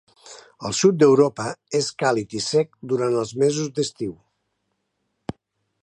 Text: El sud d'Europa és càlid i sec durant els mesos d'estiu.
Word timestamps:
El 0.69 0.71
sud 0.77 0.95
d'Europa 1.03 1.45
és 1.81 1.89
càlid 2.05 2.35
i 2.39 2.41
sec 2.47 2.73
durant 2.93 3.21
els 3.21 3.35
mesos 3.45 3.71
d'estiu. 3.77 4.19